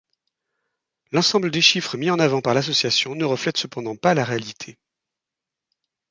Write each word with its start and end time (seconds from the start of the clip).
L'ensemble 1.11 1.51
des 1.51 1.61
chiffres 1.61 1.95
mis 1.95 2.09
en 2.09 2.17
avant 2.17 2.41
par 2.41 2.55
l'association 2.55 3.13
ne 3.13 3.23
reflète 3.23 3.57
cependant 3.57 3.95
pas 3.95 4.15
la 4.15 4.23
réalité. 4.25 4.79